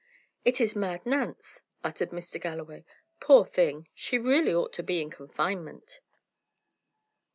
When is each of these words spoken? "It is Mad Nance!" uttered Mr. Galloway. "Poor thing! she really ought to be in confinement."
"It 0.43 0.59
is 0.59 0.75
Mad 0.75 1.05
Nance!" 1.05 1.61
uttered 1.83 2.09
Mr. 2.09 2.41
Galloway. 2.41 2.85
"Poor 3.19 3.45
thing! 3.45 3.87
she 3.93 4.17
really 4.17 4.51
ought 4.51 4.73
to 4.73 4.81
be 4.81 4.99
in 4.99 5.11
confinement." 5.11 6.01